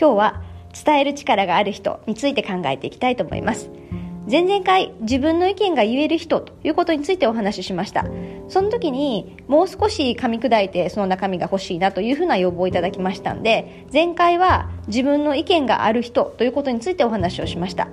[0.00, 0.42] 今日は
[0.72, 3.70] 伝える力がある人について考えていきたいと思います。
[4.30, 8.06] 前々回自分の意見が言える人ということについてお話ししました。
[8.48, 17.88] その時にもう少し噛み砕いてその中身が欲しいなというふうな要望をいただきましたんで前回は自分の意見がある人ということについてお話をしました。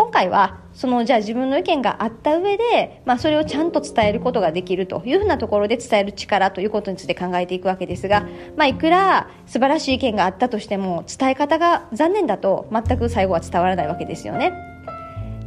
[0.00, 8.26] 今回はそのじゃあ自分の意見があった上で、まあ、それをちゃんと伝えることができるというふうなところで伝える力ということについて考えていくわけですが、
[8.56, 14.54] まあ、いくら素晴らしい意見があったとしても伝え方が残念だと全く最後は伝わらないわけですよね。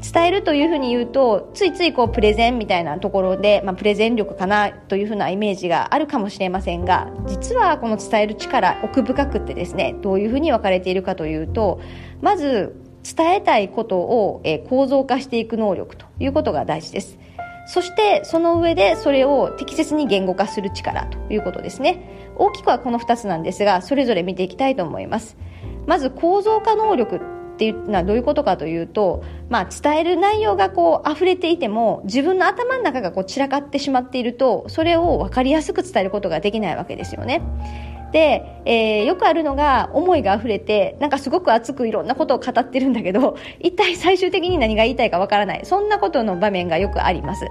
[0.04, 11.80] 伝えるというふうに言うとついついこうプレゼンみたいなところで、まあ、プレゼン力かなというふうなイメージがあるかもしれませんが実はこの伝える力奥深くってですねどういうふうに分かれているかというと
[12.22, 17.20] まず伝えたいことを、構造化していく能力ということが大事です。
[17.66, 22.34] そしてその上でそれを適切に言語化する力ということですね。
[22.38, 25.38] 大きくはこの2つなんですがそれぞれ見ていきたいと思います。
[25.86, 37.42] まず構造化能力っていうのはどういうことかというと、まあ、伝える内容がこう溢れていても自分の頭の中がこう散らかってしまっているとそれを分かりやすく伝えることができないわけですよね。
[38.14, 45.62] で、えー、よくあるのが思いが溢れてなんかすごく熱くいろんなことを語ってるんだけど 一体最終的に何が言いたいかわからない。
[45.64, 47.48] そんなことの場面がよくあります。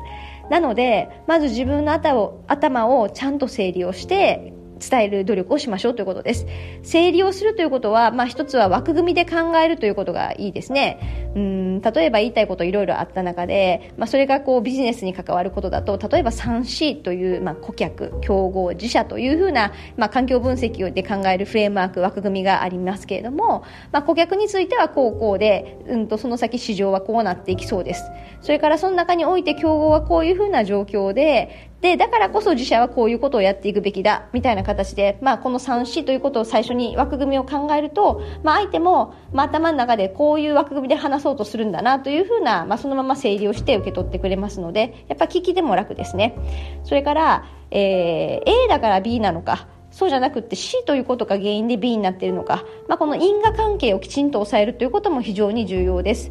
[0.50, 4.51] なのでまず自分の頭を頭をちゃんと整理をして
[4.88, 6.46] 伝える努力をしましょうということです。
[6.82, 11.32] 整理をするということは、まあ一つは枠組みで考えるということがいいですね。
[11.34, 28.04] うん、例えば言いたいこといろいろあった中で、まあそれがこうビジネスに関わることだと、例えば 3C という、まあ顧客、競合、自社というふうな、まあ環境分析で考えるフレームワーク、枠組みがありますけれども、まあ顧客についてはこうこうで、うんとその先市場はこうなっていきそうです。
[28.40, 46.36] それからその中において競合はこういうふうな状況で、で、だからこそ自社はこういうことをやっていくべきだ、みたいな形で、まあ、この 3C ということを最初に枠組みを考えると、まあ、相手も、まあ、頭の中でこういう枠組みで話そうとするんだな、というふうな、まあ、そのまま整理をして受け取ってくれますので、やっぱ聞きでも楽ですね。
[46.84, 56.30] それから、えー、A だから B なのか、そうじゃなくて C ということが原因で B になっているのか、まあ、この因果関係をきちんと抑えるということも非常に重要です。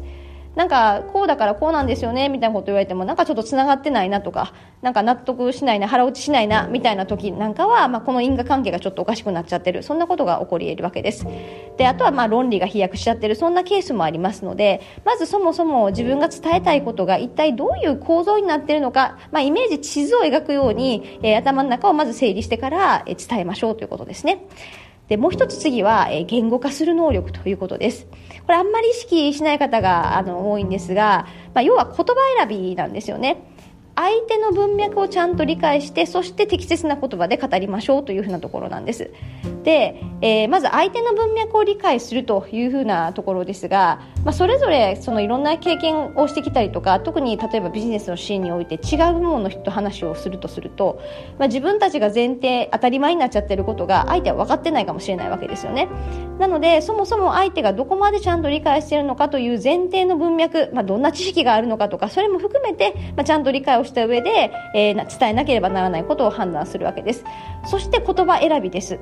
[0.54, 4.52] なんかこうだからこうなんですよねみたいなこと言われてもなんかちょっとつながってないなとか
[4.82, 9.82] なんか納得しないな腹落ちしないなみたいな時なんかは、まあ、この因果関係がちょっとおかしくなっちゃってる。
[9.82, 11.26] そんなことが起こり得るわけです。
[11.78, 13.34] であとはまあ論理が飛躍しちゃってる。
[13.34, 24.44] そんなケースもありますのでまずそもそも自分が伝えたいことが一体どういう構造になってるのか、まあ、イメージ地図を描くように、えー、頭の中をまず整理してから伝えましょうということですね。
[25.12, 28.06] でもう一つ次は、え言語化する能力ということです。
[28.46, 33.42] これあんまり意識しない方があの多いんですが、まあ、要は言葉選びなんですよね。
[33.94, 39.10] 相手の文脈をちゃんと理解してそして適切な言葉で語りましょうというふうなところなんです。
[39.62, 51.00] で、えー、まず相手の文脈を理解するというふうなところですが、まあ、それぞれそのいろんな経験をしてきたりとか特に例えばビジネスのシーンにおいて違う部門の人と話をするとすると、
[51.38, 55.88] まあ、自分たちが前提当たり前になっちゃってることが相手は分かってないかもしれないわけですよね。
[56.38, 67.24] なのでそもそも相手がどこまでちゃんと理解しているのかという前提の文脈、まあ、どんな知識があるのかとかそれも含めて、まあ、ちゃんと理解をした上で、えー、伝えなければならないことを判断するわけです。
[67.66, 68.98] そして言葉選びです。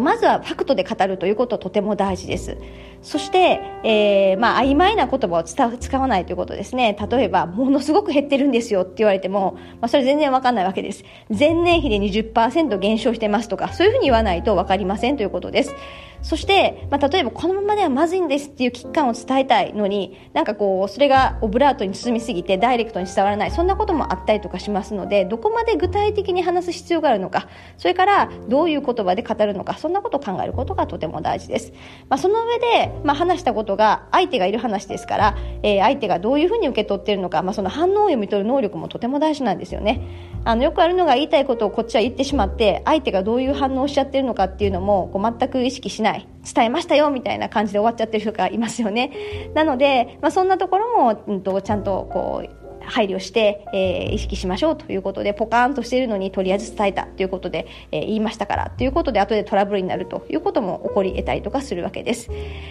[0.00, 2.58] まずはファクトで語るということはとても大事です。
[3.00, 6.96] そして、えー、まあ、曖昧な言葉を使わないということですね。
[7.10, 11.04] 例えば、ものすごく減ってるんですよって言われても、まあ、それ全然わかんないわけです。
[11.36, 15.74] 前年比で20%減少してますとか、そういうふうに言わないとわかりませんということです。
[16.22, 31.72] そして、まあ、例えばこのままではまずいんですっていう危機感を伝えたいのに、なんかこう、それがオブラートに包みすぎてダイレクトに伝わらない、そんなこともあったりとかしますので、どこまで具体的に話す必要があるのか、それからどういう言葉で語るのか、そんなことを考えることがとても大事です。
[32.08, 40.00] まあ、その上で、まあ、話したことが相手がいる話ですから、えー、相手がどういうふうに受け取っているのか、まあ、その反応を読み取る能力もとても大事なんですよね。
[40.44, 46.11] あのよくあるのが言いたいことをこっちは言ってしまって相手がどういう反応をしちゃってるのかっていうのもこう全く意識しない。
[46.20, 62.30] 伝えましたよみたいな感じで終わっちゃってる人がいますよねなので、まあ、そんなところも、うんと、ちゃんとこう配慮して、えー、意識しましょうということで、ポカーンとしているのにとりあえず伝えたということで、えー、言いましたからということで、後でトラブルになるということも起こり得たりとかするわけです。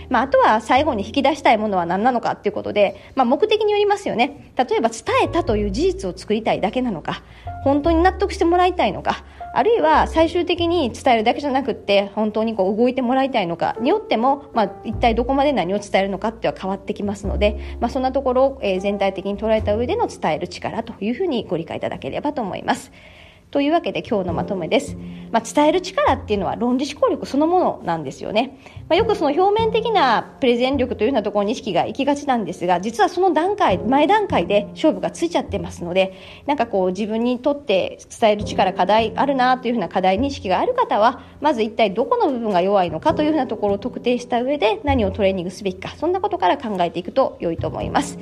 [0.09, 4.51] まあ、あとは最後に引き出したいものは何なのかということで、まあ、目的によりますよね。
[4.57, 7.23] 例えば伝えたという事実を作りたいだけなのか、
[7.63, 22.91] 本当に納得してもらいたいのか、あるいは最終的に伝えるだけじゃなくって本当にこう動いてもらいたいのかによっても、まあ、一体どこまで何を伝えるのかっては変わってきますので、まあ、そんなところを、全体的に捉えた上での伝える力というふうにご理解いただければと思います。
[23.51, 24.97] というわけで今日のまとめです。
[25.31, 28.57] まあ、伝える力っていうのは論理思考力そのものなんですよね。
[28.89, 36.13] まあ、よくその表面的なプレゼン力というようなところに意識が行きがちなんですが、実はその段階、前段階で勝負がついちゃってますので、
[36.45, 48.17] なんかこう自分にとって伝える力課題あるなというふうな課題認識がある方は、まず一体どこの部分が弱いのかというふうなところを特定した上で何をトレーニングすべきか、そんなことから考えていくと良いと思います。